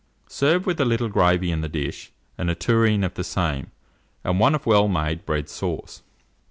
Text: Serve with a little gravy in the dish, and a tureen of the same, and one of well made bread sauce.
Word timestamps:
Serve 0.27 0.65
with 0.65 0.81
a 0.81 0.83
little 0.83 1.09
gravy 1.09 1.51
in 1.51 1.61
the 1.61 1.69
dish, 1.69 2.11
and 2.35 2.49
a 2.49 2.55
tureen 2.55 3.03
of 3.03 3.13
the 3.13 3.23
same, 3.23 3.69
and 4.23 4.39
one 4.39 4.55
of 4.55 4.65
well 4.65 4.87
made 4.87 5.27
bread 5.27 5.47
sauce. 5.47 6.01